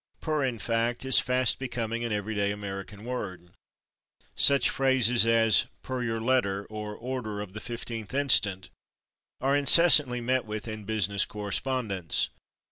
[0.19, 3.51] /Per/, in fact, is fast becoming an everyday American word.
[4.35, 8.69] Such phrases as "as /per/ your letter (or order) of the 15th inst."
[9.41, 12.29] are incessantly met with in business correspondence.